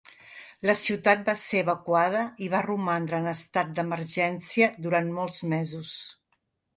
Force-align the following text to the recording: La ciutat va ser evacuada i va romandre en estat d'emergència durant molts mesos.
La 0.67 0.73
ciutat 0.77 1.19
va 1.25 1.33
ser 1.41 1.59
evacuada 1.65 2.23
i 2.45 2.47
va 2.53 2.61
romandre 2.67 3.19
en 3.23 3.27
estat 3.33 3.69
d'emergència 3.81 4.71
durant 4.87 5.13
molts 5.19 5.43
mesos. 5.53 5.93